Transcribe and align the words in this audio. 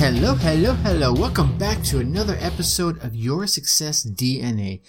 Hello, 0.00 0.32
hello, 0.34 0.72
hello. 0.76 1.12
Welcome 1.12 1.58
back 1.58 1.82
to 1.82 1.98
another 1.98 2.38
episode 2.40 3.04
of 3.04 3.14
Your 3.14 3.46
Success 3.46 4.02
DNA. 4.02 4.80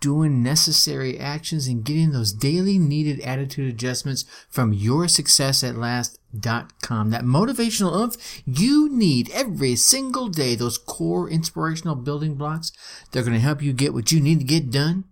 Doing 0.00 0.42
necessary 0.42 1.20
actions 1.20 1.66
and 1.66 1.84
getting 1.84 2.12
those 2.12 2.32
daily 2.32 2.78
needed 2.78 3.20
attitude 3.20 3.68
adjustments 3.68 4.24
from 4.48 4.74
yoursuccessatlast.com. 4.74 7.10
That 7.10 7.24
motivational 7.24 7.94
oomph 7.94 8.42
you 8.46 8.88
need 8.88 9.30
every 9.32 9.76
single 9.76 10.28
day. 10.28 10.54
Those 10.54 10.78
core 10.78 11.28
inspirational 11.28 11.96
building 11.96 12.34
blocks. 12.34 12.72
They're 13.12 13.22
going 13.22 13.34
to 13.34 13.40
help 13.40 13.60
you 13.60 13.74
get 13.74 13.92
what 13.92 14.12
you 14.12 14.20
need 14.20 14.38
to 14.38 14.46
get 14.46 14.70
done, 14.70 15.04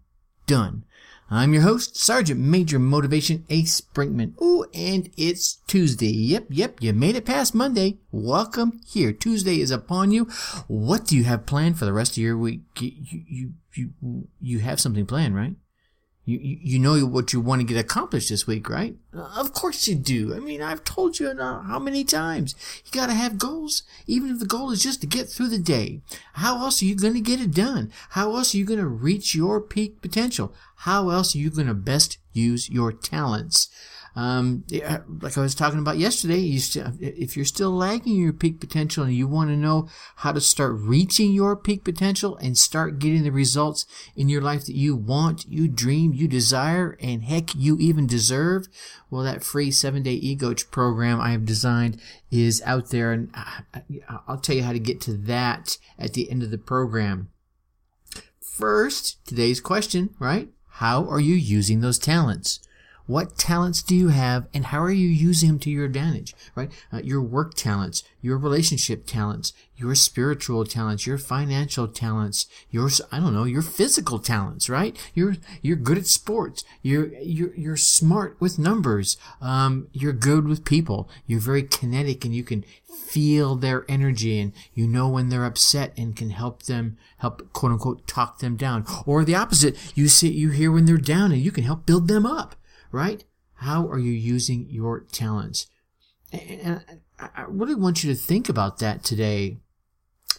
done. 0.46 0.86
I'm 1.34 1.54
your 1.54 1.62
host, 1.62 1.96
Sergeant 1.96 2.38
Major 2.38 2.78
Motivation 2.78 3.46
Ace 3.48 3.80
Brinkmann. 3.80 4.38
Ooh, 4.42 4.66
and 4.74 5.08
it's 5.16 5.62
Tuesday. 5.66 6.10
Yep, 6.10 6.48
yep, 6.50 6.82
you 6.82 6.92
made 6.92 7.16
it 7.16 7.24
past 7.24 7.54
Monday. 7.54 7.96
Welcome 8.10 8.82
here. 8.86 9.14
Tuesday 9.14 9.58
is 9.58 9.70
upon 9.70 10.10
you. 10.10 10.26
What 10.68 11.06
do 11.06 11.16
you 11.16 11.24
have 11.24 11.46
planned 11.46 11.78
for 11.78 11.86
the 11.86 11.92
rest 11.94 12.12
of 12.12 12.18
your 12.18 12.36
week? 12.36 12.60
You, 12.78 12.92
you, 13.26 13.52
you, 13.72 14.28
you 14.42 14.58
have 14.58 14.78
something 14.78 15.06
planned, 15.06 15.34
right? 15.34 15.54
You, 16.24 16.38
you 16.40 16.78
know 16.78 17.04
what 17.04 17.32
you 17.32 17.40
want 17.40 17.62
to 17.62 17.66
get 17.66 17.76
accomplished 17.76 18.28
this 18.28 18.46
week, 18.46 18.68
right? 18.70 18.94
Of 19.12 19.52
course 19.52 19.88
you 19.88 19.96
do. 19.96 20.32
I 20.34 20.38
mean, 20.38 20.62
I've 20.62 20.84
told 20.84 21.18
you 21.18 21.28
uh, 21.28 21.62
how 21.62 21.80
many 21.80 22.04
times. 22.04 22.54
You 22.84 22.92
gotta 22.92 23.14
have 23.14 23.38
goals, 23.38 23.82
even 24.06 24.30
if 24.30 24.38
the 24.38 24.46
goal 24.46 24.70
is 24.70 24.84
just 24.84 25.00
to 25.00 25.08
get 25.08 25.28
through 25.28 25.48
the 25.48 25.58
day. 25.58 26.00
How 26.34 26.58
else 26.58 26.80
are 26.80 26.84
you 26.84 26.94
gonna 26.94 27.20
get 27.20 27.40
it 27.40 27.52
done? 27.52 27.90
How 28.10 28.36
else 28.36 28.54
are 28.54 28.58
you 28.58 28.64
gonna 28.64 28.86
reach 28.86 29.34
your 29.34 29.60
peak 29.60 30.00
potential? 30.00 30.54
How 30.76 31.10
else 31.10 31.34
are 31.34 31.38
you 31.38 31.50
gonna 31.50 31.74
best 31.74 32.18
use 32.32 32.70
your 32.70 32.92
talents? 32.92 33.68
Um, 34.14 34.64
like 35.22 35.38
I 35.38 35.40
was 35.40 35.54
talking 35.54 35.78
about 35.78 35.96
yesterday, 35.96 36.38
you 36.38 36.60
if 37.00 37.34
you're 37.34 37.46
still 37.46 37.70
lagging 37.70 38.16
your 38.16 38.34
peak 38.34 38.60
potential 38.60 39.04
and 39.04 39.14
you 39.14 39.26
want 39.26 39.48
to 39.50 39.56
know 39.56 39.88
how 40.16 40.32
to 40.32 40.40
start 40.40 40.74
reaching 40.76 41.32
your 41.32 41.56
peak 41.56 41.82
potential 41.82 42.36
and 42.36 42.58
start 42.58 42.98
getting 42.98 43.22
the 43.22 43.32
results 43.32 43.86
in 44.14 44.28
your 44.28 44.42
life 44.42 44.66
that 44.66 44.76
you 44.76 44.94
want, 44.94 45.46
you 45.48 45.66
dream, 45.66 46.12
you 46.12 46.28
desire, 46.28 46.98
and 47.00 47.24
heck, 47.24 47.54
you 47.54 47.78
even 47.78 48.06
deserve, 48.06 48.68
well, 49.10 49.22
that 49.22 49.44
free 49.44 49.70
seven 49.70 50.02
day 50.02 50.14
e-coach 50.14 50.70
program 50.70 51.18
I 51.18 51.30
have 51.30 51.46
designed 51.46 51.98
is 52.30 52.62
out 52.66 52.90
there, 52.90 53.12
and 53.12 53.34
I'll 54.28 54.38
tell 54.38 54.56
you 54.56 54.62
how 54.62 54.72
to 54.72 54.78
get 54.78 55.00
to 55.02 55.14
that 55.14 55.78
at 55.98 56.12
the 56.12 56.30
end 56.30 56.42
of 56.42 56.50
the 56.50 56.58
program. 56.58 57.30
First, 58.40 59.24
today's 59.26 59.60
question, 59.60 60.14
right? 60.18 60.50
How 60.76 61.08
are 61.08 61.20
you 61.20 61.34
using 61.34 61.80
those 61.80 61.98
talents? 61.98 62.60
What 63.06 63.36
talents 63.36 63.82
do 63.82 63.96
you 63.96 64.08
have 64.08 64.46
and 64.54 64.66
how 64.66 64.80
are 64.82 64.90
you 64.90 65.08
using 65.08 65.48
them 65.48 65.58
to 65.60 65.70
your 65.70 65.84
advantage, 65.84 66.34
right? 66.54 66.70
Uh, 66.92 67.00
your 67.02 67.20
work 67.20 67.54
talents, 67.54 68.04
your 68.20 68.38
relationship 68.38 69.06
talents, 69.06 69.52
your 69.76 69.94
spiritual 69.96 70.64
talents, 70.64 71.06
your 71.06 71.18
financial 71.18 71.88
talents, 71.88 72.46
your, 72.70 72.88
I 73.10 73.18
don't 73.18 73.34
know, 73.34 73.44
your 73.44 73.62
physical 73.62 74.20
talents, 74.20 74.70
right? 74.70 74.96
You're, 75.14 75.36
you're 75.60 75.76
good 75.76 75.98
at 75.98 76.06
sports. 76.06 76.64
You're, 76.82 77.08
you're, 77.18 77.54
you're 77.56 77.76
smart 77.76 78.36
with 78.38 78.58
numbers. 78.58 79.16
Um, 79.40 79.88
you're 79.92 80.12
good 80.12 80.46
with 80.46 80.64
people. 80.64 81.10
You're 81.26 81.40
very 81.40 81.64
kinetic 81.64 82.24
and 82.24 82.34
you 82.34 82.44
can 82.44 82.64
feel 82.84 83.56
their 83.56 83.84
energy 83.88 84.38
and 84.38 84.52
you 84.74 84.86
know 84.86 85.08
when 85.08 85.28
they're 85.28 85.44
upset 85.44 85.92
and 85.96 86.14
can 86.14 86.30
help 86.30 86.62
them, 86.64 86.96
help 87.18 87.52
quote 87.52 87.72
unquote 87.72 88.06
talk 88.06 88.38
them 88.38 88.56
down. 88.56 88.86
Or 89.04 89.24
the 89.24 89.34
opposite, 89.34 89.76
you 89.96 90.06
see, 90.06 90.30
you 90.30 90.50
hear 90.50 90.70
when 90.70 90.84
they're 90.84 90.96
down 90.96 91.32
and 91.32 91.40
you 91.40 91.50
can 91.50 91.64
help 91.64 91.84
build 91.84 92.06
them 92.06 92.24
up 92.24 92.54
right? 92.92 93.24
How 93.54 93.88
are 93.88 93.98
you 93.98 94.12
using 94.12 94.66
your 94.68 95.00
talents? 95.00 95.66
And 96.32 96.82
I 97.18 97.44
really 97.48 97.74
want 97.74 98.04
you 98.04 98.12
to 98.12 98.18
think 98.18 98.48
about 98.48 98.78
that 98.78 99.04
today 99.04 99.58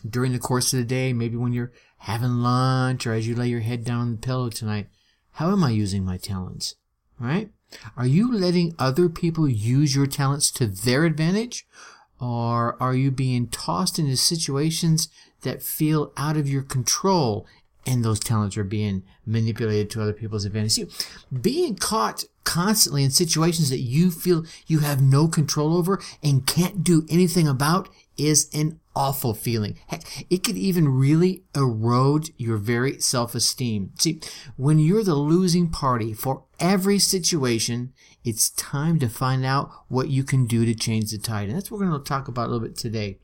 during 0.07 0.33
the 0.33 0.39
course 0.39 0.73
of 0.73 0.79
the 0.79 0.85
day, 0.85 1.13
maybe 1.13 1.38
when 1.38 1.53
you're 1.53 1.72
having 1.97 2.38
lunch 2.38 3.07
or 3.07 3.13
as 3.13 3.28
you 3.28 3.35
lay 3.35 3.47
your 3.47 3.61
head 3.61 3.83
down 3.83 4.01
on 4.01 4.11
the 4.11 4.17
pillow 4.17 4.50
tonight. 4.50 4.88
How 5.31 5.51
am 5.51 5.63
I 5.63 5.72
using 5.72 6.03
my 6.03 6.17
talents? 6.17 6.75
Right? 7.19 7.50
Are 7.95 8.05
you 8.05 8.31
letting 8.31 8.75
other 8.78 9.09
people 9.09 9.47
use 9.47 9.95
your 9.95 10.05
talents 10.05 10.51
to 10.51 10.67
their 10.67 11.05
advantage? 11.05 11.66
Or 12.19 12.81
are 12.81 12.95
you 12.95 13.11
being 13.11 13.47
tossed 13.47 13.97
into 13.97 14.17
situations 14.17 15.09
that 15.41 15.63
feel 15.63 16.11
out 16.17 16.38
of 16.38 16.47
your 16.47 16.63
control 16.63 17.47
and 17.85 18.03
those 18.03 18.19
talents 18.19 18.57
are 18.57 18.63
being 18.63 19.03
manipulated 19.25 19.89
to 19.91 20.01
other 20.01 20.13
people's 20.13 20.45
advantage. 20.45 20.79
Being 21.41 21.75
caught 21.75 22.23
constantly 22.44 23.03
in 23.03 23.11
situations 23.11 23.69
that 23.69 23.79
you 23.79 24.11
feel 24.11 24.45
you 24.67 24.79
have 24.79 25.01
no 25.01 25.27
control 25.27 25.75
over 25.75 26.01
and 26.22 26.45
can't 26.45 26.83
do 26.83 27.05
anything 27.09 27.47
about 27.47 27.89
is 28.17 28.49
an 28.53 28.79
awful 28.95 29.33
feeling. 29.33 29.75
Heck, 29.88 30.03
it 30.29 30.43
could 30.43 30.57
even 30.57 30.88
really 30.88 31.43
erode 31.55 32.29
your 32.38 32.57
very 32.57 32.99
self-esteem. 32.99 33.91
See, 33.97 34.19
when 34.55 34.77
you're 34.77 35.03
the 35.03 35.16
losing 35.16 35.69
party 35.69 36.13
for 36.13 36.43
every 36.59 36.99
situation, 36.99 37.93
it's 38.23 38.51
time 38.51 38.99
to 38.99 39.09
find 39.09 39.43
out 39.43 39.72
what 39.88 40.09
you 40.09 40.23
can 40.23 40.45
do 40.45 40.63
to 40.66 40.75
change 40.75 41.11
the 41.11 41.17
tide. 41.17 41.49
And 41.49 41.57
that's 41.57 41.72
what 41.72 41.79
we're 41.79 41.88
going 41.88 42.03
to 42.03 42.07
talk 42.07 42.27
about 42.27 42.47
a 42.47 42.51
little 42.51 42.67
bit 42.67 42.77
today. 42.77 43.17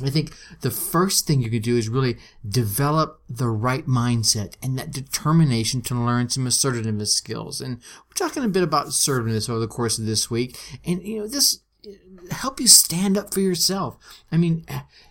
I 0.00 0.08
think 0.08 0.32
the 0.62 0.70
first 0.70 1.26
thing 1.26 1.42
you 1.42 1.50
could 1.50 1.62
do 1.62 1.76
is 1.76 1.88
really 1.88 2.16
develop 2.48 3.20
the 3.28 3.48
right 3.48 3.86
mindset 3.86 4.54
and 4.62 4.78
that 4.78 4.90
determination 4.90 5.82
to 5.82 5.94
learn 5.94 6.30
some 6.30 6.46
assertiveness 6.46 7.14
skills. 7.14 7.60
And 7.60 7.76
we're 7.76 8.14
talking 8.14 8.42
a 8.42 8.48
bit 8.48 8.62
about 8.62 8.86
assertiveness 8.86 9.50
over 9.50 9.60
the 9.60 9.68
course 9.68 9.98
of 9.98 10.06
this 10.06 10.30
week. 10.30 10.58
And, 10.84 11.02
you 11.02 11.18
know, 11.18 11.26
this 11.26 11.60
help 12.30 12.60
you 12.60 12.66
stand 12.66 13.18
up 13.18 13.34
for 13.34 13.40
yourself. 13.40 13.98
I 14.30 14.38
mean, 14.38 14.64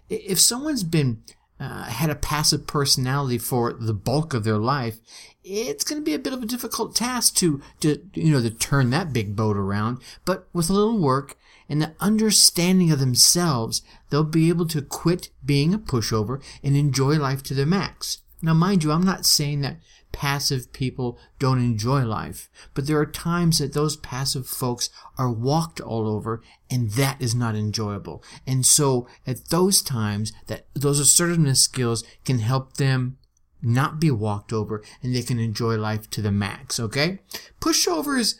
if 0.10 0.40
someone's 0.40 0.84
been 0.84 1.22
uh, 1.60 1.84
had 1.84 2.10
a 2.10 2.16
passive 2.16 2.66
personality 2.66 3.38
for 3.38 3.74
the 3.74 3.94
bulk 3.94 4.34
of 4.34 4.44
their 4.44 4.58
life, 4.58 5.00
it's 5.44 5.84
going 5.84 6.02
to 6.02 6.06
be 6.06 6.16
a 6.16 6.20
bit 6.20 6.34
of 6.34 6.42
a 6.42 6.48
difficult 6.48 6.96
task 6.96 7.36
to, 7.36 7.62
to, 7.82 8.02
you 8.16 8.32
know, 8.32 8.42
to 8.42 8.50
turn 8.50 8.90
that 8.90 9.14
big 9.14 9.36
boat 9.36 9.58
around. 9.58 10.00
But 10.26 10.48
with 10.54 10.70
a 10.70 10.74
little 10.74 11.00
work 11.00 11.38
and 11.72 11.82
the 11.82 11.96
understanding 12.02 12.92
of 12.92 13.00
themselves, 13.00 13.82
they'll 14.10 14.26
be 14.26 14.50
able 14.50 14.68
to 14.68 14.82
quit 14.82 15.30
being 15.44 15.74
a 15.74 15.80
pushover 15.80 16.44
and 16.62 16.76
enjoy 16.76 17.16
life 17.18 17.42
to 17.44 17.54
the 17.54 17.66
max. 17.66 18.18
Now, 18.42 18.54
mind 18.54 18.84
you, 18.84 18.92
I'm 18.92 19.06
not 19.06 19.26
saying 19.26 19.62
that 19.62 19.80
passive 20.12 20.74
people 20.74 21.18
don't 21.40 21.64
enjoy 21.64 22.04
life, 22.04 22.50
but 22.74 22.88
there 22.88 23.00
are 23.00 23.06
times 23.06 23.60
that 23.60 23.72
those 23.72 23.96
passive 23.96 24.48
folks 24.48 24.90
are 25.18 25.32
walked 25.32 25.80
all 25.80 26.10
over 26.10 26.42
and 26.70 26.92
that 26.92 27.22
is 27.22 27.34
not 27.34 27.56
enjoyable. 27.56 28.22
And 28.46 28.66
so 28.66 29.08
at 29.26 29.48
those 29.48 29.82
times 29.82 30.34
that 30.48 30.66
those 30.74 31.00
assertiveness 31.00 31.62
skills 31.62 32.04
can 32.26 32.40
help 32.40 32.74
them 32.74 33.18
not 33.62 33.98
be 33.98 34.12
walked 34.12 34.52
over 34.52 34.84
and 35.02 35.16
they 35.16 35.22
can 35.22 35.40
enjoy 35.40 35.78
life 35.78 36.10
to 36.10 36.22
the 36.22 36.34
max, 36.34 36.82
okay? 36.82 37.20
Pushovers, 37.62 38.36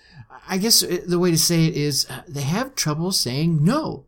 I 0.48 0.58
guess 0.58 0.84
uh, 0.84 1.00
the 1.06 1.20
way 1.20 1.32
to 1.32 1.38
say 1.38 1.66
it 1.66 1.76
is 1.76 2.08
uh, 2.10 2.24
they 2.28 2.42
have 2.42 2.76
trouble 2.76 3.12
saying 3.12 3.64
no 3.64 4.06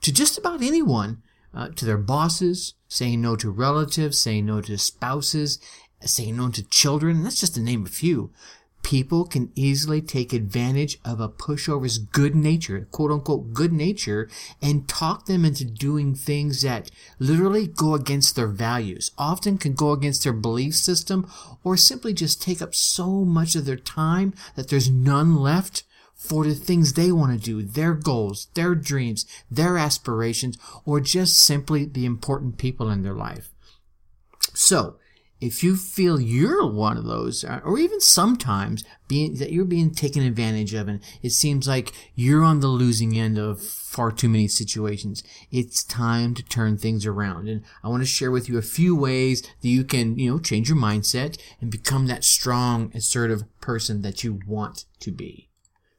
to 0.00 0.12
just 0.12 0.38
about 0.38 0.62
anyone, 0.62 1.22
uh, 1.52 1.68
to 1.70 1.84
their 1.84 1.98
bosses, 1.98 2.74
saying 2.88 3.20
no 3.20 3.36
to 3.36 3.50
relatives, 3.50 4.18
saying 4.18 4.46
no 4.46 4.60
to 4.60 4.78
spouses, 4.78 5.58
saying 6.00 6.36
no 6.36 6.50
to 6.50 6.62
children. 6.62 7.22
That's 7.22 7.40
just 7.40 7.54
to 7.54 7.60
name 7.60 7.84
a 7.84 7.88
few 7.88 8.32
people 8.88 9.26
can 9.26 9.52
easily 9.54 10.00
take 10.00 10.32
advantage 10.32 10.98
of 11.04 11.20
a 11.20 11.28
pushover's 11.28 11.98
good 11.98 12.34
nature, 12.34 12.88
quote 12.90 13.10
unquote 13.10 13.52
good 13.52 13.70
nature, 13.70 14.30
and 14.62 14.88
talk 14.88 15.26
them 15.26 15.44
into 15.44 15.62
doing 15.62 16.14
things 16.14 16.62
that 16.62 16.90
literally 17.18 17.66
go 17.66 17.92
against 17.92 18.34
their 18.34 18.46
values, 18.46 19.10
often 19.18 19.58
can 19.58 19.74
go 19.74 19.92
against 19.92 20.24
their 20.24 20.32
belief 20.32 20.74
system, 20.74 21.30
or 21.62 21.76
simply 21.76 22.14
just 22.14 22.40
take 22.40 22.62
up 22.62 22.74
so 22.74 23.26
much 23.26 23.54
of 23.54 23.66
their 23.66 23.76
time 23.76 24.32
that 24.56 24.70
there's 24.70 24.88
none 24.88 25.36
left 25.36 25.82
for 26.14 26.44
the 26.44 26.54
things 26.54 26.94
they 26.94 27.12
want 27.12 27.38
to 27.38 27.44
do, 27.44 27.62
their 27.62 27.92
goals, 27.92 28.48
their 28.54 28.74
dreams, 28.74 29.26
their 29.50 29.76
aspirations, 29.76 30.56
or 30.86 30.98
just 30.98 31.36
simply 31.36 31.84
the 31.84 32.06
important 32.06 32.56
people 32.56 32.88
in 32.88 33.02
their 33.02 33.12
life. 33.12 33.50
So, 34.54 34.96
if 35.40 35.62
you 35.62 35.76
feel 35.76 36.20
you're 36.20 36.66
one 36.66 36.96
of 36.96 37.04
those, 37.04 37.44
uh, 37.44 37.60
or 37.64 37.78
even 37.78 38.00
sometimes 38.00 38.84
being 39.06 39.34
that 39.34 39.52
you're 39.52 39.64
being 39.64 39.92
taken 39.92 40.22
advantage 40.22 40.74
of, 40.74 40.88
and 40.88 41.00
it 41.22 41.30
seems 41.30 41.68
like 41.68 41.92
you're 42.14 42.42
on 42.42 42.60
the 42.60 42.66
losing 42.66 43.16
end 43.16 43.38
of 43.38 43.60
far 43.60 44.10
too 44.10 44.28
many 44.28 44.48
situations, 44.48 45.22
it's 45.50 45.84
time 45.84 46.34
to 46.34 46.42
turn 46.42 46.76
things 46.76 47.06
around. 47.06 47.48
And 47.48 47.62
I 47.84 47.88
want 47.88 48.02
to 48.02 48.06
share 48.06 48.30
with 48.30 48.48
you 48.48 48.58
a 48.58 48.62
few 48.62 48.96
ways 48.96 49.42
that 49.42 49.68
you 49.68 49.84
can, 49.84 50.18
you 50.18 50.30
know, 50.30 50.38
change 50.38 50.68
your 50.68 50.78
mindset 50.78 51.40
and 51.60 51.70
become 51.70 52.06
that 52.08 52.24
strong, 52.24 52.90
assertive 52.94 53.44
person 53.60 54.02
that 54.02 54.24
you 54.24 54.40
want 54.46 54.86
to 55.00 55.10
be. 55.10 55.48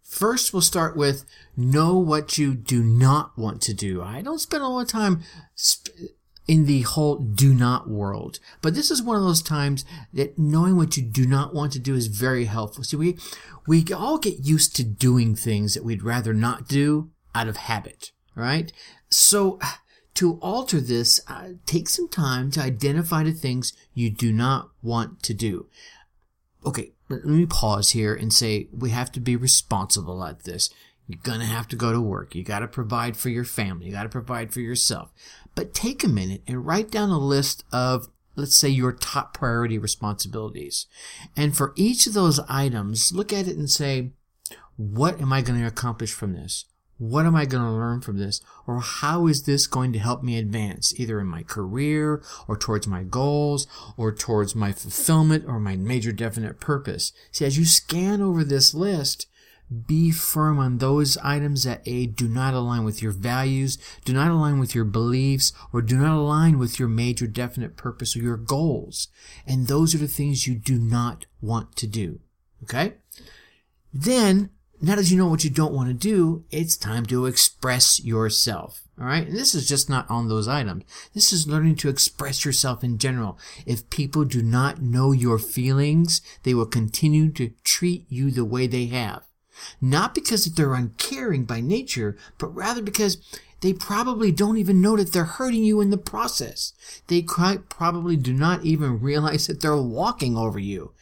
First, 0.03 0.53
we'll 0.53 0.63
start 0.63 0.97
with 0.97 1.24
know 1.56 1.95
what 1.95 2.38
you 2.38 2.56
do 2.56 2.83
not 2.83 3.38
want 3.38 3.62
to 3.62 3.75
do. 3.75 4.01
I 4.01 4.21
don't 4.21 4.39
spend 4.39 4.63
a 4.63 4.68
lot 4.68 4.81
of 4.81 4.88
time 4.88 5.21
sp- 5.53 6.18
in 6.50 6.66
the 6.66 6.81
whole 6.81 7.18
do 7.18 7.54
not 7.54 7.90
world. 7.90 8.40
But 8.62 8.74
this 8.74 8.90
is 8.90 9.04
one 9.04 9.18
of 9.18 9.24
those 9.24 9.44
times 9.44 9.86
that 10.13 10.38
knowing 10.38 10.75
what 10.75 10.98
you 10.98 11.04
do 11.04 11.25
not 11.25 11.54
want 11.54 11.72
to 11.74 11.80
do 11.80 11.96
is 11.96 12.07
very 12.07 12.46
helpful. 12.46 12.84
See, 12.84 12.98
we, 12.98 13.18
we 13.68 13.86
all 13.94 14.18
get 14.18 14.46
used 14.54 14.75
to 14.78 14.84
doing 14.84 15.36
things 15.36 15.74
that 15.74 15.86
we'd 15.86 16.04
rather 16.04 16.34
not 16.34 16.68
do 16.68 17.12
out 17.36 17.48
of 17.48 17.57
habit, 17.57 18.12
right? 18.36 18.74
So 19.10 19.60
To 20.16 20.38
alter 20.42 20.81
this, 20.81 21.22
uh, 21.30 21.50
take 21.66 21.88
some 21.88 22.10
time 22.10 22.51
to 22.51 22.62
identify 22.62 23.24
the 23.24 23.31
things 23.31 23.72
you 23.94 24.10
do 24.10 24.34
not 24.34 24.69
want 24.81 25.24
to 25.24 25.34
do. 25.34 25.68
Okay, 26.66 26.92
let 27.07 27.24
me 27.24 27.46
pause 27.46 27.92
here 27.92 28.13
and 28.13 28.34
say 28.34 28.68
we 28.78 28.90
have 28.90 29.13
to 29.13 29.22
be 29.22 29.38
responsible 29.38 30.22
at 30.25 30.44
this. 30.44 30.69
You're 31.07 31.22
gonna 31.24 31.46
have 31.46 31.69
to 31.69 31.78
go 31.78 31.94
to 31.94 32.01
work. 32.01 32.36
You 32.36 32.44
gotta 32.44 32.68
provide 32.68 33.16
for 33.16 33.30
your 33.30 33.46
family. 33.46 33.86
You 33.86 33.94
gotta 33.94 34.10
provide 34.10 34.51
for 34.51 34.60
yourself. 34.60 35.10
But 35.56 35.74
take 35.74 36.04
a 36.04 36.07
minute 36.07 36.42
and 36.48 36.66
write 36.66 36.92
down 36.92 37.10
a 37.10 37.19
list 37.19 37.63
of, 37.72 38.10
let's 38.36 38.56
say, 38.56 38.69
your 38.69 38.92
top 38.92 39.34
priority 39.34 39.78
responsibilities. 39.78 40.86
And 41.36 41.56
for 41.56 41.74
each 41.75 42.07
of 42.07 42.13
those 42.13 42.40
items, 42.48 43.12
look 43.12 43.34
at 43.34 43.48
it 43.48 43.57
and 43.57 43.69
say, 43.69 44.12
what 44.78 45.19
am 45.19 45.34
I 45.34 45.42
going 45.42 45.60
to 45.60 45.68
accomplish 45.68 46.13
from 46.13 46.34
this? 46.34 46.66
What 47.00 47.25
am 47.25 47.36
I 47.36 47.46
going 47.46 47.63
to 47.63 47.72
learn 47.72 48.01
from 48.01 48.18
this? 48.18 48.42
Or 48.68 48.81
how 48.81 49.28
is 49.28 49.44
this 49.44 49.68
going 49.68 49.94
to 49.94 50.00
help 50.00 50.22
me 50.22 50.38
advance 50.38 50.98
either 51.00 51.19
in 51.22 51.28
my 51.28 51.44
career 51.44 52.22
or 52.46 52.57
towards 52.57 52.88
my 52.88 53.04
goals 53.04 53.68
or 53.96 54.13
towards 54.13 54.54
my 54.54 54.74
fulfillment 54.74 55.46
or 55.48 55.62
my 55.62 55.78
major 55.78 56.12
definite 56.12 56.60
purpose? 56.60 57.13
See, 57.31 57.46
as 57.46 57.57
you 57.57 57.63
scan 57.63 58.22
over 58.22 58.44
this 58.44 58.74
list, 58.74 59.28
be 59.86 60.12
firm 60.12 60.60
on 60.60 60.77
those 60.77 61.18
items 61.18 61.63
that 61.63 61.81
A, 61.86 62.07
do 62.07 62.27
not 62.27 62.54
align 62.54 62.83
with 62.83 63.01
your 63.01 63.12
values, 63.12 63.77
do 64.04 64.13
not 64.13 64.31
align 64.31 64.60
with 64.60 64.74
your 64.74 64.86
beliefs, 64.86 65.54
or 65.71 65.81
do 65.81 65.98
not 65.98 66.18
align 66.18 66.57
with 66.57 66.80
your 66.80 66.88
major 66.88 67.27
definite 67.27 67.77
purpose 67.77 68.16
or 68.16 68.19
your 68.19 68.38
goals. 68.38 69.10
And 69.45 69.68
those 69.68 69.94
are 69.94 70.00
the 70.00 70.07
things 70.07 70.48
you 70.48 70.56
do 70.56 70.80
not 70.80 71.25
want 71.42 71.75
to 71.77 71.88
do. 71.88 72.19
Okay? 72.63 72.95
Then, 73.94 74.50
now 74.81 74.95
that 74.95 75.12
you 75.12 75.18
know 75.18 75.27
what 75.27 75.44
you 75.44 75.50
don't 75.50 75.74
want 75.74 75.89
to 75.89 75.94
do, 75.94 76.45
it's 76.51 76.77
time 76.77 77.06
to 77.07 77.25
express 77.25 78.04
yourself. 78.04 78.81
All 79.00 79.06
right. 79.06 79.27
And 79.27 79.36
this 79.36 79.56
is 79.56 79.68
just 79.68 79.89
not 79.89 80.10
on 80.10 80.27
those 80.27 80.48
items. 80.48 80.83
This 81.13 81.31
is 81.31 81.48
learning 81.48 81.75
to 81.77 81.89
express 81.89 82.44
yourself 82.44 82.83
in 82.83 82.98
general. 82.98 83.38
If 83.65 83.89
people 83.89 84.25
do 84.25 84.42
not 84.42 84.81
know 84.81 85.13
your 85.13 85.39
feelings, 85.39 86.22
they 86.44 86.54
will 86.54 86.65
continue 86.65 87.31
to 87.33 87.54
treat 87.63 88.06
you 88.10 88.30
the 88.30 88.44
way 88.44 88.68
they 88.68 88.88
have. 88.88 89.29
Not 89.82 90.16
because 90.16 90.46
they're 90.46 90.74
uncaring 90.74 91.46
by 91.46 91.62
nature, 91.62 92.18
but 92.38 92.48
rather 92.48 92.82
because 92.82 93.18
they 93.62 93.74
probably 93.74 94.32
don't 94.32 94.58
even 94.58 94.82
know 94.82 94.96
that 94.96 95.12
they're 95.12 95.26
hurting 95.26 95.64
you 95.64 95.82
in 95.82 95.90
the 95.90 95.98
process. 95.98 96.74
They 97.08 97.22
probably 97.22 98.16
do 98.16 98.34
not 98.34 98.64
even 98.64 99.00
realize 99.00 99.48
that 99.48 99.62
they're 99.62 99.76
walking 99.76 100.38
over 100.38 100.60
you. 100.60 100.94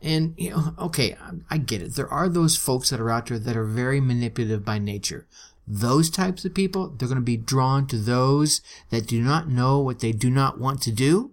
And, 0.00 0.34
you 0.36 0.50
know, 0.50 0.74
okay, 0.78 1.16
I 1.50 1.58
get 1.58 1.82
it. 1.82 1.94
There 1.94 2.08
are 2.08 2.28
those 2.28 2.56
folks 2.56 2.90
that 2.90 3.00
are 3.00 3.10
out 3.10 3.26
there 3.26 3.38
that 3.38 3.56
are 3.56 3.64
very 3.64 4.00
manipulative 4.00 4.64
by 4.64 4.78
nature. 4.78 5.26
Those 5.66 6.10
types 6.10 6.44
of 6.44 6.54
people, 6.54 6.88
they're 6.88 7.08
going 7.08 7.16
to 7.16 7.22
be 7.22 7.36
drawn 7.36 7.86
to 7.88 7.96
those 7.96 8.60
that 8.90 9.06
do 9.06 9.20
not 9.20 9.48
know 9.48 9.80
what 9.80 10.00
they 10.00 10.12
do 10.12 10.30
not 10.30 10.58
want 10.58 10.80
to 10.82 10.92
do 10.92 11.32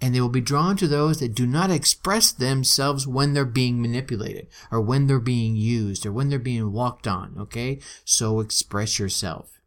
and 0.00 0.14
they 0.14 0.20
will 0.20 0.28
be 0.28 0.40
drawn 0.40 0.76
to 0.76 0.88
those 0.88 1.20
that 1.20 1.34
do 1.34 1.46
not 1.46 1.70
express 1.70 2.32
themselves 2.32 3.06
when 3.06 3.32
they're 3.32 3.44
being 3.44 3.80
manipulated 3.80 4.48
or 4.70 4.80
when 4.80 5.06
they're 5.06 5.20
being 5.20 5.56
used 5.56 6.04
or 6.04 6.12
when 6.12 6.28
they're 6.28 6.38
being 6.38 6.72
walked 6.72 7.06
on. 7.06 7.36
Okay. 7.38 7.80
So 8.04 8.40
express 8.40 8.98
yourself. 8.98 9.60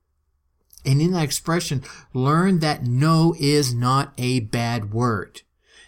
And 0.86 1.02
in 1.02 1.12
that 1.14 1.24
expression, 1.24 1.84
learn 2.14 2.60
that 2.60 2.86
no 2.86 3.36
is 3.40 3.74
not 3.74 4.14
a 4.18 4.42
bad 4.42 4.94
word. 4.94 5.42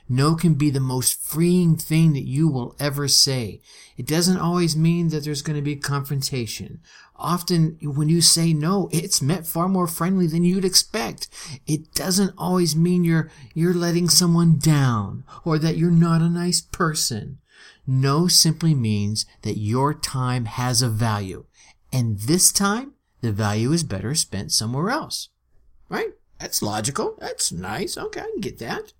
No 0.07 0.35
can 0.35 0.53
be 0.53 0.69
the 0.69 0.79
most 0.79 1.21
freeing 1.21 1.75
thing 1.77 2.13
that 2.13 2.25
you 2.25 2.47
will 2.47 2.75
ever 2.79 3.07
say. 3.07 3.61
It 3.97 4.05
doesn't 4.05 4.37
always 4.37 4.75
mean 4.75 5.09
that 5.09 5.23
there's 5.23 5.41
going 5.41 5.55
to 5.55 5.63
be 5.63 5.75
confrontation. 5.75 6.79
Often 7.15 7.79
when 7.81 8.09
you 8.09 8.21
say 8.21 8.53
no, 8.53 8.89
it's 8.91 9.21
meant 9.21 9.47
far 9.47 9.67
more 9.67 9.87
friendly 9.87 10.27
than 10.27 10.43
you'd 10.43 10.65
expect. 10.65 11.29
It 11.65 11.93
doesn't 11.93 12.33
always 12.37 12.75
mean 12.75 13.03
you're, 13.03 13.31
you're 13.53 13.73
letting 13.73 14.09
someone 14.09 14.57
down 14.57 15.23
or 15.43 15.57
that 15.57 15.77
you're 15.77 15.91
not 15.91 16.21
a 16.21 16.29
nice 16.29 16.61
person. 16.61 17.39
No 17.87 18.27
simply 18.27 18.75
means 18.75 19.25
that 19.41 19.57
your 19.57 19.93
time 19.93 20.45
has 20.45 20.81
a 20.81 20.89
value. 20.89 21.45
And 21.91 22.19
this 22.19 22.51
time, 22.51 22.93
the 23.21 23.31
value 23.31 23.71
is 23.71 23.83
better 23.83 24.13
spent 24.13 24.51
somewhere 24.51 24.89
else. 24.89 25.29
Right? 25.89 26.13
That's 26.39 26.61
logical. 26.61 27.15
That's 27.19 27.51
nice. 27.51 27.97
Okay, 27.97 28.19
I 28.19 28.23
can 28.23 28.41
get 28.41 28.59
that. 28.59 28.93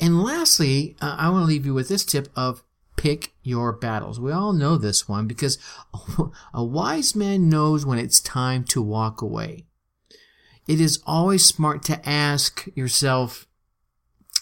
And 0.00 0.22
lastly, 0.22 0.96
uh, 1.00 1.16
I 1.18 1.30
want 1.30 1.42
to 1.42 1.48
leave 1.48 1.66
you 1.66 1.74
with 1.74 1.88
this 1.88 2.04
tip 2.04 2.28
of 2.36 2.62
pick 2.96 3.32
your 3.42 3.72
battles. 3.72 4.20
We 4.20 4.32
all 4.32 4.52
know 4.52 4.76
this 4.76 5.08
one 5.08 5.26
because 5.26 5.58
a 6.54 6.64
wise 6.64 7.14
man 7.14 7.48
knows 7.48 7.86
when 7.86 7.98
it's 7.98 8.20
time 8.20 8.64
to 8.64 8.82
walk 8.82 9.22
away. 9.22 9.66
It 10.66 10.80
is 10.80 11.02
always 11.06 11.44
smart 11.44 11.82
to 11.84 12.06
ask 12.06 12.68
yourself, 12.74 13.46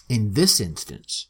in 0.09 0.33
this 0.33 0.59
instance, 0.59 1.27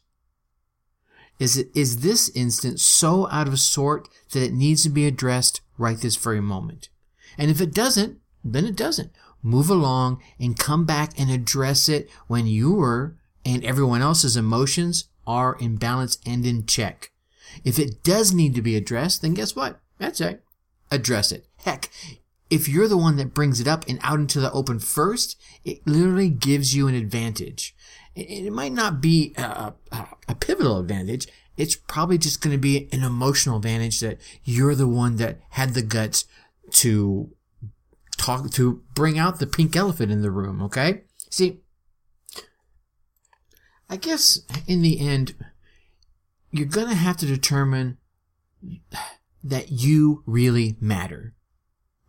is 1.38 1.56
it, 1.56 1.68
is 1.74 2.00
this 2.00 2.28
instance 2.30 2.82
so 2.82 3.28
out 3.30 3.46
of 3.46 3.60
sort 3.60 4.08
that 4.32 4.42
it 4.42 4.52
needs 4.52 4.82
to 4.82 4.88
be 4.88 5.06
addressed 5.06 5.60
right 5.76 5.96
this 5.96 6.16
very 6.16 6.40
moment? 6.40 6.88
And 7.36 7.50
if 7.50 7.60
it 7.60 7.72
doesn't, 7.72 8.18
then 8.42 8.64
it 8.64 8.74
doesn't. 8.74 9.12
Move 9.40 9.70
along 9.70 10.20
and 10.40 10.58
come 10.58 10.84
back 10.84 11.12
and 11.16 11.30
address 11.30 11.88
it 11.88 12.10
when 12.26 12.46
you 12.46 12.80
are 12.80 13.16
and 13.48 13.64
everyone 13.64 14.02
else's 14.02 14.36
emotions 14.36 15.08
are 15.26 15.56
in 15.58 15.76
balance 15.76 16.18
and 16.26 16.44
in 16.44 16.66
check. 16.66 17.10
If 17.64 17.78
it 17.78 18.02
does 18.02 18.32
need 18.32 18.54
to 18.54 18.62
be 18.62 18.76
addressed, 18.76 19.22
then 19.22 19.32
guess 19.32 19.56
what? 19.56 19.80
That's 19.98 20.20
right. 20.20 20.40
Address 20.90 21.32
it. 21.32 21.46
Heck, 21.64 21.88
if 22.50 22.68
you're 22.68 22.88
the 22.88 22.98
one 22.98 23.16
that 23.16 23.32
brings 23.32 23.58
it 23.58 23.66
up 23.66 23.88
and 23.88 23.98
out 24.02 24.20
into 24.20 24.38
the 24.38 24.52
open 24.52 24.78
first, 24.78 25.40
it 25.64 25.86
literally 25.86 26.28
gives 26.28 26.76
you 26.76 26.88
an 26.88 26.94
advantage. 26.94 27.74
It 28.14 28.52
might 28.52 28.72
not 28.72 29.00
be 29.00 29.32
a, 29.38 29.72
a, 29.92 30.06
a 30.28 30.34
pivotal 30.34 30.78
advantage. 30.78 31.26
It's 31.56 31.74
probably 31.74 32.18
just 32.18 32.42
going 32.42 32.54
to 32.54 32.60
be 32.60 32.88
an 32.92 33.02
emotional 33.02 33.56
advantage 33.56 34.00
that 34.00 34.18
you're 34.44 34.74
the 34.74 34.88
one 34.88 35.16
that 35.16 35.38
had 35.50 35.72
the 35.72 35.82
guts 35.82 36.26
to 36.72 37.30
talk, 38.18 38.50
to 38.52 38.82
bring 38.94 39.18
out 39.18 39.38
the 39.38 39.46
pink 39.46 39.74
elephant 39.74 40.12
in 40.12 40.20
the 40.20 40.30
room. 40.30 40.62
Okay. 40.62 41.02
See, 41.30 41.60
I 43.88 43.96
guess 43.96 44.40
in 44.66 44.82
the 44.82 45.00
end, 45.00 45.34
you're 46.50 46.66
going 46.66 46.88
to 46.88 46.94
have 46.94 47.16
to 47.18 47.26
determine 47.26 47.98
that 49.42 49.70
you 49.70 50.22
really 50.26 50.76
matter. 50.80 51.34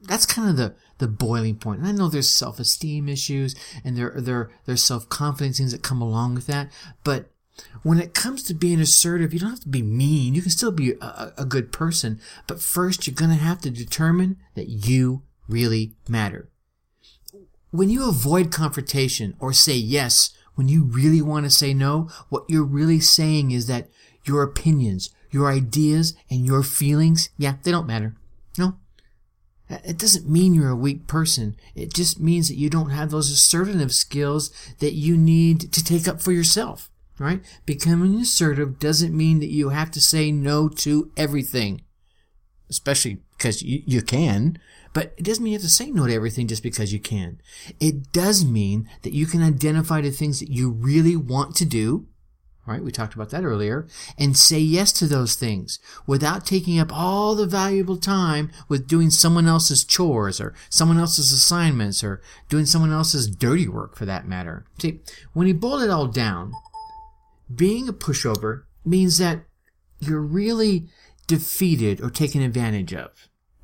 That's 0.02 0.26
kind 0.26 0.50
of 0.50 0.58
the, 0.58 0.76
the 0.98 1.08
boiling 1.08 1.58
point. 1.58 1.80
And 1.80 1.88
I 1.88 1.92
know 1.92 2.08
there's 2.08 2.30
self-esteem 2.30 3.10
issues 3.10 3.56
and 3.84 3.98
there, 3.98 4.14
there, 4.16 4.50
there's 4.66 4.84
self-confidence 4.84 5.58
things 5.58 5.72
that 5.72 5.84
come 5.84 6.02
along 6.02 6.36
with 6.36 6.48
that. 6.48 6.72
But 7.04 7.32
when 7.84 8.00
it 8.00 8.14
comes 8.14 8.44
to 8.44 8.54
being 8.54 8.80
assertive, 8.80 9.34
you 9.34 9.40
don't 9.40 9.50
have 9.50 9.60
to 9.62 9.70
be 9.70 9.82
mean. 9.82 10.34
You 10.34 10.42
can 10.42 10.52
still 10.52 10.72
be 10.72 10.94
a, 11.02 11.34
a 11.38 11.46
good 11.46 11.74
person. 11.74 12.22
But 12.48 12.62
first, 12.62 13.06
you're 13.06 13.14
going 13.14 13.32
to 13.32 13.38
have 13.38 13.60
to 13.62 13.70
determine 13.70 14.38
that 14.56 14.70
you 14.70 15.24
really 15.50 15.94
matter. 16.08 16.50
When 17.72 17.90
you 17.90 18.08
avoid 18.08 18.52
confrontation 18.52 19.36
or 19.40 19.52
say 19.54 19.76
yes 19.76 20.32
when 20.60 20.68
you 20.68 20.84
really 20.84 21.22
want 21.22 21.46
to 21.46 21.50
say 21.50 21.74
no, 21.74 22.10
what 22.28 22.44
you're 22.50 22.66
really 22.66 23.00
saying 23.00 23.52
is 23.52 23.68
that 23.68 23.88
your 24.26 24.44
opinions, 24.44 25.10
your 25.32 25.50
ideas, 25.50 26.18
and 26.30 26.46
your 26.46 26.64
feelings, 26.64 27.30
yeah, 27.38 27.56
they 27.64 27.72
don't 27.72 27.88
matter. 27.88 28.14
No. 28.58 28.74
It 29.70 29.98
doesn't 29.98 30.30
mean 30.30 30.54
you're 30.54 30.68
a 30.68 30.76
weak 30.76 31.08
person. 31.08 31.56
It 31.76 31.94
just 31.94 32.20
means 32.20 32.50
that 32.50 32.58
you 32.58 32.70
don't 32.70 32.90
have 32.90 33.10
those 33.10 33.32
assertive 33.32 33.94
skills 33.94 34.52
that 34.80 34.92
you 34.92 35.16
need 35.16 35.72
to 35.72 35.82
take 35.82 36.10
up 36.10 36.22
for 36.22 36.34
yourself, 36.34 36.92
right? 37.18 37.40
Becoming 37.66 38.20
assertive 38.20 38.80
doesn't 38.80 39.16
mean 39.16 39.40
that 39.40 39.54
you 39.54 39.70
have 39.70 39.92
to 39.92 40.02
say 40.02 40.30
no 40.30 40.68
to 40.68 41.10
everything, 41.16 41.84
especially 42.70 43.20
because 43.38 43.64
you, 43.64 43.82
you 43.86 44.02
can. 44.02 44.60
But 44.94 45.14
it 45.18 45.24
doesn't 45.24 45.44
mean 45.44 45.54
you 45.54 45.60
have 45.60 45.64
to 45.64 45.70
say 45.70 45.92
no 45.92 46.08
to 46.08 46.14
everything 46.14 46.48
just 46.48 46.64
because 46.64 46.92
you 46.92 47.00
can. 47.00 47.42
It 47.80 48.12
does 48.12 48.44
mean 48.44 48.90
that 49.04 49.14
you 49.14 49.26
can 49.26 49.44
identify 49.44 50.02
the 50.02 50.12
things 50.12 50.40
that 50.40 50.50
you 50.50 50.72
really 50.72 51.16
want 51.16 51.56
to 51.58 51.66
do, 51.66 52.08
right? 52.66 52.84
We 52.84 52.92
talked 52.92 53.14
about 53.14 53.30
that 53.30 53.44
earlier, 53.44 53.88
and 54.18 54.38
say 54.38 54.60
yes 54.60 54.92
to 54.94 55.06
those 55.06 55.36
things 55.36 55.80
without 56.08 56.46
taking 56.46 56.80
up 56.80 56.92
all 56.92 57.36
the 57.36 57.46
valuable 57.46 57.98
time 57.98 58.52
with 58.68 58.88
doing 58.88 59.10
someone 59.10 59.48
else's 59.48 59.84
chores 59.84 60.40
or 60.40 60.54
someone 60.70 61.00
else's 61.00 61.32
assignments 61.32 62.04
or 62.04 62.22
doing 62.48 62.66
someone 62.66 62.92
else's 62.92 63.28
dirty 63.28 63.68
work 63.68 63.96
for 63.96 64.06
that 64.06 64.28
matter. 64.28 64.66
See, 64.80 65.02
when 65.34 65.48
you 65.48 65.54
boil 65.54 65.82
it 65.82 65.90
all 65.90 66.08
down, 66.08 66.54
being 67.54 67.90
a 67.90 67.94
pushover 67.94 68.64
means 68.86 69.18
that 69.18 69.42
you're 70.00 70.22
really 70.22 70.90
defeated 71.28 72.02
or 72.02 72.10
taken 72.10 72.42
advantage 72.42 72.94
of. 72.94 73.10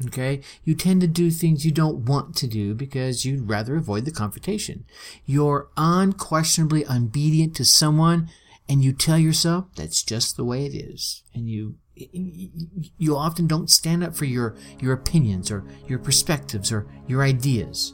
Okay? 0.07 0.41
You 0.63 0.75
tend 0.75 1.01
to 1.01 1.07
do 1.07 1.31
things 1.31 1.65
you 1.65 1.71
don't 1.71 2.05
want 2.05 2.35
to 2.37 2.47
do 2.47 2.73
because 2.73 3.25
you'd 3.25 3.49
rather 3.49 3.75
avoid 3.75 4.05
the 4.05 4.11
confrontation. 4.11 4.85
You're 5.25 5.69
unquestionably 5.77 6.85
obedient 6.87 7.55
to 7.57 7.65
someone 7.65 8.29
and 8.67 8.83
you 8.83 8.93
tell 8.93 9.17
yourself 9.17 9.65
that's 9.75 10.03
just 10.03 10.35
the 10.35 10.43
way 10.43 10.65
it 10.65 10.75
is. 10.75 11.23
And 11.33 11.49
you, 11.49 11.75
you 11.95 13.15
often 13.15 13.47
don't 13.47 13.69
stand 13.69 14.03
up 14.03 14.15
for 14.15 14.25
your, 14.25 14.55
your 14.79 14.93
opinions 14.93 15.49
or 15.51 15.63
your 15.87 15.99
perspectives 15.99 16.71
or 16.71 16.87
your 17.07 17.23
ideas. 17.23 17.93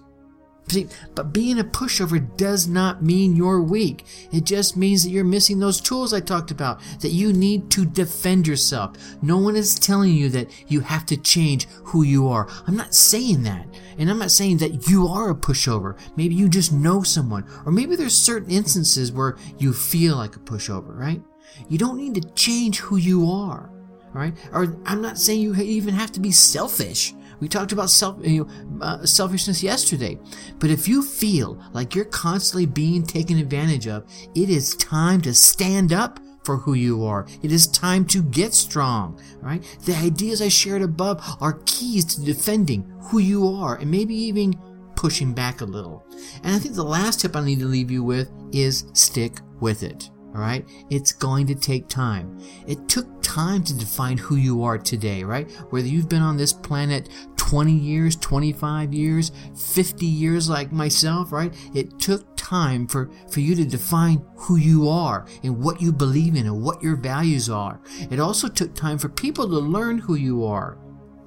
See, 0.68 0.88
but 1.16 1.34
being 1.34 1.60
a 1.60 1.66
pushover 1.66 2.38
does 2.38 2.66
not 2.68 3.04
mean 3.04 3.36
you're 3.36 3.62
weak. 3.62 4.06
It 4.32 4.46
just 4.46 4.78
means 4.78 5.04
that 5.04 5.10
you're 5.10 5.26
missing 5.26 5.60
those 5.60 5.82
tools 5.82 6.14
I 6.14 6.22
talked 6.22 6.50
about, 6.50 6.80
that 7.02 7.10
you 7.10 7.34
need 7.34 7.70
to 7.72 7.86
defend 7.86 8.48
yourself. 8.48 8.96
No 9.22 9.38
one 9.38 9.58
is 9.58 9.78
telling 9.78 10.14
you 10.14 10.30
that 10.30 10.50
you 10.70 10.80
have 10.80 11.06
to 11.08 11.18
change 11.18 11.68
who 11.84 12.04
you 12.04 12.30
are. 12.30 12.48
I'm 12.68 12.78
not 12.78 12.94
saying 12.94 13.44
that. 13.44 13.68
And 13.98 14.10
I'm 14.10 14.20
not 14.20 14.32
saying 14.32 14.58
that 14.60 14.88
you 14.88 15.08
are 15.08 15.30
a 15.30 15.36
pushover. 15.36 15.98
Maybe 16.16 16.36
you 16.36 16.48
just 16.48 16.72
know 16.72 17.04
someone. 17.04 17.46
Or 17.66 17.74
maybe 17.74 17.98
there's 17.98 18.16
certain 18.16 18.50
instances 18.50 19.12
where 19.12 19.36
you 19.58 19.74
feel 19.74 20.16
like 20.16 20.38
a 20.38 20.40
pushover, 20.40 20.98
right? 20.98 21.22
You 21.68 21.80
don't 21.80 21.98
need 21.98 22.16
to 22.16 22.30
change 22.34 22.80
who 22.80 22.96
you 22.96 23.30
are, 23.30 23.70
right? 24.14 24.34
Or 24.54 24.78
I'm 24.86 25.02
not 25.02 25.18
saying 25.18 25.42
you 25.42 25.54
even 25.56 25.94
have 25.96 26.14
to 26.14 26.22
be 26.22 26.32
selfish. 26.32 27.14
We 27.42 27.50
talked 27.50 27.74
about 27.74 27.90
self, 27.90 28.26
you 28.26 28.46
know, 28.46 28.82
uh, 28.82 29.06
selfishness 29.06 29.62
yesterday. 29.62 30.18
But 30.60 30.70
if 30.70 30.88
you 30.88 31.02
feel 31.02 31.62
like 31.74 31.96
you're 31.96 32.06
constantly 32.06 32.68
being 32.68 33.04
taken 33.04 33.38
advantage 33.38 33.88
of, 33.88 34.06
it 34.36 34.50
is 34.50 34.76
time 34.76 35.20
to 35.22 35.34
stand 35.34 35.92
up 35.92 36.20
for 36.44 36.58
who 36.58 36.74
you 36.74 37.04
are. 37.04 37.28
It 37.42 37.52
is 37.52 37.68
time 37.68 38.06
to 38.06 38.24
get 38.24 38.54
strong, 38.54 39.20
right? 39.42 39.64
The 39.86 39.96
ideas 39.96 40.42
I 40.42 40.48
shared 40.48 40.82
above 40.82 41.22
are 41.42 41.62
keys 41.66 42.06
to 42.16 42.24
defending 42.24 42.84
who 43.02 43.20
you 43.20 43.48
are 43.48 43.76
and 43.76 43.92
maybe 43.92 44.16
even 44.16 44.54
pushing 44.96 45.34
back 45.34 45.62
a 45.62 45.66
little. 45.66 46.06
And 46.44 46.56
I 46.56 46.60
think 46.60 46.76
the 46.76 46.84
last 46.84 47.22
tip 47.22 47.36
I 47.36 47.44
need 47.44 47.60
to 47.60 47.66
leave 47.66 47.92
you 47.92 48.04
with 48.04 48.32
is 48.52 48.86
stick 48.94 49.40
with 49.60 49.84
it. 49.84 50.10
All 50.34 50.40
right. 50.40 50.66
It's 50.90 51.12
going 51.12 51.46
to 51.48 51.56
take 51.56 51.90
time. 51.90 52.40
It 52.66 52.88
took 52.88 53.22
time 53.22 53.64
to 53.66 53.78
define 53.78 54.18
who 54.18 54.38
you 54.38 54.64
are 54.64 54.78
today, 54.78 55.24
right? 55.24 55.52
Whether 55.72 55.88
you've 55.88 56.08
been 56.08 56.22
on 56.22 56.38
this 56.38 56.54
planet 56.54 57.10
20 57.52 57.74
years, 57.74 58.16
25 58.16 58.94
years, 58.94 59.34
50 59.58 60.06
years 60.06 60.48
like 60.48 60.72
myself, 60.72 61.34
right? 61.34 61.54
It 61.76 62.00
took 62.00 62.26
time 62.38 62.88
for, 62.88 63.12
for 63.30 63.42
you 63.42 63.56
to 63.56 63.66
define 63.66 64.26
who 64.38 64.56
you 64.56 64.88
are 64.88 65.28
and 65.44 65.62
what 65.62 65.82
you 65.82 65.92
believe 65.92 66.36
in 66.36 66.46
and 66.46 66.64
what 66.64 66.82
your 66.82 66.96
values 66.96 67.50
are. 67.50 67.82
It 68.10 68.22
also 68.22 68.48
took 68.48 68.74
time 68.74 68.98
for 68.98 69.10
people 69.10 69.50
to 69.50 69.60
learn 69.60 69.98
who 69.98 70.16
you 70.16 70.46
are 70.46 70.78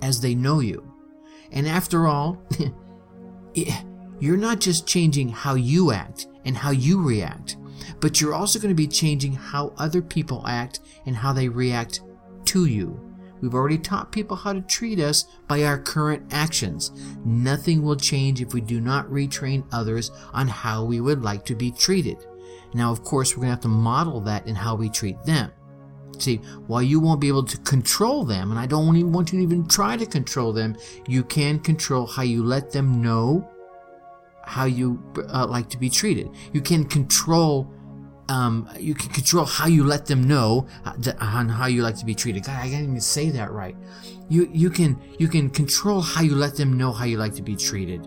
as 0.01 0.23
they 0.23 0.35
know 0.35 0.61
you. 0.61 0.91
And 1.53 1.69
after 1.69 2.07
all, 2.07 2.43
you're 4.19 4.39
not 4.39 4.61
just 4.61 4.87
changing 4.87 5.29
how 5.29 5.57
you 5.57 5.93
act 5.93 6.29
and 6.47 6.57
how 6.57 6.71
you 6.71 7.03
react 7.03 7.59
but 8.01 8.19
you're 8.19 8.35
also 8.35 8.59
going 8.59 8.71
to 8.71 8.75
be 8.75 8.87
changing 8.87 9.35
how 9.35 9.75
other 9.77 10.01
people 10.01 10.47
act 10.47 10.81
and 11.05 11.15
how 11.15 11.35
they 11.35 11.49
react 11.49 12.01
to 12.47 12.65
you. 12.65 13.14
We've 13.41 13.55
already 13.55 13.79
taught 13.79 14.13
people 14.13 14.37
how 14.37 14.53
to 14.53 14.61
treat 14.63 15.01
us 15.01 15.25
by 15.49 15.65
our 15.65 15.79
current 15.79 16.33
actions. 16.33 16.93
Nothing 17.25 17.83
will 17.83 17.97
change 17.97 18.41
if 18.41 18.55
we 18.55 18.61
do 18.61 18.81
not 18.81 19.07
retrain 19.09 19.65
others 19.73 20.11
on 20.33 20.49
how 20.49 20.85
we 20.85 21.01
would 21.01 21.23
like 21.23 21.45
to 21.47 21.55
be 21.55 21.71
treated. 21.71 22.19
Now, 22.75 22.91
of 22.91 23.05
course, 23.05 23.37
we're 23.37 23.43
going 23.43 23.49
to 23.49 23.55
have 23.57 23.63
to 23.63 23.69
model 23.69 24.21
that 24.23 24.47
in 24.47 24.55
how 24.55 24.75
we 24.75 24.89
treat 24.89 25.23
them. 25.25 25.51
See, 26.19 26.37
while 26.67 26.83
you 26.83 27.01
won't 27.01 27.21
be 27.21 27.29
able 27.29 27.45
to 27.45 27.59
control 27.59 28.25
them, 28.25 28.51
and 28.51 28.59
I 28.59 28.67
don't 28.67 28.97
even 28.97 29.13
want 29.13 29.33
you 29.33 29.39
to 29.41 29.45
even 29.45 29.67
try 29.67 29.97
to 29.97 30.07
control 30.07 30.53
them, 30.53 30.77
you 31.07 31.25
can 31.25 31.59
control 31.59 32.07
how 32.07 32.23
you 32.23 32.45
let 32.45 32.71
them 32.71 33.03
know 33.03 33.49
how 34.43 34.65
you 34.67 35.03
uh, 35.33 35.47
like 35.47 35.69
to 35.71 35.79
be 35.79 35.91
treated. 35.91 36.31
You 36.53 36.61
can 36.61 36.85
control 36.85 37.71
um, 38.29 38.69
you 38.79 38.95
can 38.95 39.11
control 39.11 39.45
how 39.45 39.67
you 39.67 39.85
let 39.85 40.07
them 40.07 40.27
know 40.27 40.67
uh, 40.85 40.95
on 41.21 41.49
how 41.49 41.67
you 41.67 41.83
like 41.83 41.97
to 41.99 42.07
be 42.07 42.15
treated. 42.15 42.45
God, 42.45 42.59
I 42.59 42.69
can't 42.69 42.85
even 42.85 43.01
say 43.01 43.31
that 43.31 43.51
right. 43.53 43.77
You 44.29 44.49
you 44.53 44.71
can 44.71 45.01
you 45.19 45.29
can 45.29 45.51
control 45.51 46.01
how 46.01 46.23
you 46.23 46.35
let 46.35 46.57
them 46.57 46.79
know 46.79 46.93
how 46.93 47.05
you 47.05 47.19
like 47.19 47.35
to 47.35 47.43
be 47.43 47.57
treated, 47.57 48.07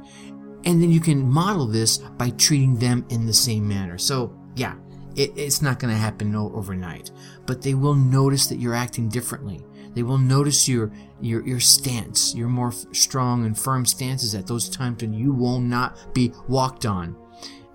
and 0.66 0.82
then 0.82 0.92
you 0.92 1.00
can 1.00 1.28
model 1.30 1.68
this 1.68 2.00
by 2.00 2.32
treating 2.32 2.76
them 2.76 3.06
in 3.10 3.26
the 3.26 3.34
same 3.34 3.68
manner. 3.68 3.98
So 3.98 4.36
yeah, 4.56 4.76
it, 5.16 5.32
it's 5.36 5.62
not 5.62 5.80
going 5.80 5.94
to 5.94 6.00
happen 6.00 6.36
overnight, 6.36 7.12
but 7.46 7.62
they 7.62 7.76
will 7.76 7.96
notice 7.96 8.48
that 8.48 8.60
you're 8.60 8.74
acting 8.74 9.10
differently. 9.10 9.64
They 9.94 10.04
will 10.04 10.18
notice 10.18 10.68
your 10.68 10.92
your 11.22 11.46
your 11.46 11.60
stance, 11.60 12.34
your 12.36 12.50
more 12.50 12.72
strong 12.92 13.46
and 13.46 13.58
firm 13.58 13.86
stances 13.86 14.34
at 14.36 14.48
those 14.48 14.70
times 14.70 15.02
when 15.02 15.14
you 15.14 15.34
will 15.34 15.60
not 15.60 16.14
be 16.14 16.34
walked 16.48 16.86
on, 16.86 17.16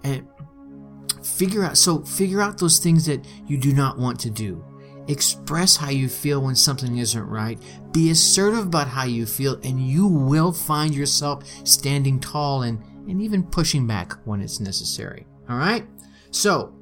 and 0.05 0.27
figure 1.43 1.65
out 1.65 1.77
so 1.77 1.99
figure 2.03 2.41
out 2.41 2.57
those 2.59 2.79
things 2.79 3.05
that 3.05 3.27
you 3.49 3.59
do 3.59 3.73
not 3.73 3.99
want 3.99 4.19
to 4.21 4.31
do 4.31 4.65
express 5.09 5.75
how 5.75 5.91
you 5.91 6.09
feel 6.09 6.41
when 6.41 6.55
something 6.55 6.99
isn't 6.99 7.27
right 7.27 7.59
be 7.91 8.11
assertive 8.11 8.67
about 8.67 8.87
how 8.87 9.03
you 9.03 9.27
feel 9.27 9.59
and 9.65 9.81
you 9.81 10.07
will 10.07 10.53
find 10.53 10.95
yourself 10.95 11.45
standing 11.67 12.21
tall 12.21 12.63
and 12.63 12.81
and 13.09 13.21
even 13.21 13.43
pushing 13.43 13.89
back 13.89 14.13
when 14.25 14.41
it's 14.41 14.61
necessary 14.61 15.27
all 15.51 15.57
right 15.57 15.85
so 16.31 16.73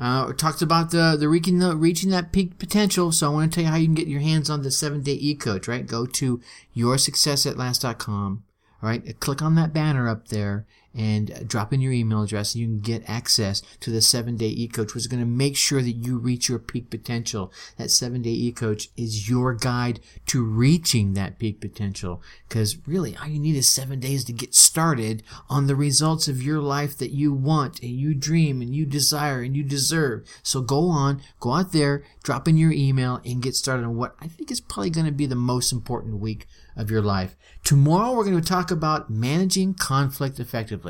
uh, 0.00 0.32
talked 0.32 0.60
about 0.60 0.90
the 0.90 1.16
the 1.18 1.28
reaching 1.28 1.60
the 1.60 1.74
reaching 1.74 2.10
that 2.10 2.30
peak 2.30 2.58
potential. 2.58 3.10
So 3.12 3.30
I 3.30 3.32
want 3.32 3.50
to 3.50 3.54
tell 3.54 3.64
you 3.64 3.70
how 3.70 3.78
you 3.78 3.86
can 3.86 3.94
get 3.94 4.08
your 4.08 4.20
hands 4.20 4.50
on 4.50 4.60
the 4.60 4.70
seven 4.70 5.00
day 5.00 5.14
e 5.14 5.34
coach. 5.34 5.66
Right, 5.66 5.86
go 5.86 6.04
to 6.04 6.38
yoursuccessatlast.com. 6.76 8.44
All 8.82 8.88
right, 8.90 9.18
click 9.20 9.40
on 9.40 9.54
that 9.54 9.72
banner 9.72 10.06
up 10.06 10.28
there 10.28 10.66
and 10.96 11.46
drop 11.46 11.72
in 11.72 11.80
your 11.80 11.92
email 11.92 12.22
address 12.22 12.54
and 12.54 12.62
you 12.62 12.66
can 12.66 12.80
get 12.80 13.08
access 13.08 13.60
to 13.80 13.90
the 13.90 14.00
seven 14.00 14.36
day 14.36 14.46
e-coach 14.48 14.94
which 14.94 15.02
is 15.02 15.06
going 15.06 15.20
to 15.20 15.26
make 15.26 15.56
sure 15.56 15.82
that 15.82 15.92
you 15.92 16.18
reach 16.18 16.48
your 16.48 16.58
peak 16.58 16.88
potential. 16.90 17.52
That 17.76 17.90
seven 17.90 18.22
day 18.22 18.30
e-coach 18.30 18.88
is 18.96 19.28
your 19.28 19.54
guide 19.54 20.00
to 20.26 20.42
reaching 20.42 21.12
that 21.12 21.38
peak 21.38 21.60
potential 21.60 22.22
because 22.48 22.78
really 22.86 23.16
all 23.16 23.28
you 23.28 23.38
need 23.38 23.56
is 23.56 23.68
seven 23.68 24.00
days 24.00 24.24
to 24.24 24.32
get 24.32 24.54
started 24.54 25.22
on 25.50 25.66
the 25.66 25.76
results 25.76 26.28
of 26.28 26.42
your 26.42 26.60
life 26.60 26.96
that 26.98 27.10
you 27.10 27.32
want 27.32 27.80
and 27.82 27.90
you 27.90 28.14
dream 28.14 28.62
and 28.62 28.74
you 28.74 28.86
desire 28.86 29.42
and 29.42 29.56
you 29.56 29.62
deserve. 29.62 30.26
So 30.42 30.62
go 30.62 30.88
on 30.88 31.20
go 31.40 31.52
out 31.52 31.72
there 31.72 32.04
drop 32.22 32.48
in 32.48 32.56
your 32.56 32.72
email 32.72 33.20
and 33.24 33.42
get 33.42 33.54
started 33.54 33.84
on 33.84 33.96
what 33.96 34.14
i 34.20 34.26
think 34.26 34.50
is 34.50 34.60
probably 34.60 34.90
going 34.90 35.06
to 35.06 35.12
be 35.12 35.26
the 35.26 35.34
most 35.34 35.72
important 35.72 36.18
week 36.18 36.46
of 36.76 36.90
your 36.90 37.02
life. 37.02 37.36
Tomorrow 37.64 38.12
we're 38.12 38.24
going 38.24 38.40
to 38.40 38.46
talk 38.46 38.70
about 38.70 39.10
managing 39.10 39.74
conflict 39.74 40.38
effectively 40.38 40.85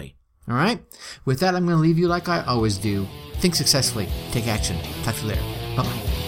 all 0.49 0.55
right? 0.55 0.81
With 1.25 1.41
that, 1.41 1.55
I'm 1.55 1.67
going 1.67 1.77
to 1.77 1.83
leave 1.83 1.99
you 1.99 2.09
like 2.09 2.29
I 2.29 2.45
always 2.45 2.79
do. 2.79 3.07
Think 3.39 3.55
successfully, 3.55 4.09
take 4.31 4.47
action. 4.47 4.77
Talk 5.03 5.15
to 5.17 5.23
you 5.23 5.29
later. 5.29 5.43
Bye 5.77 5.83
bye. 5.83 6.26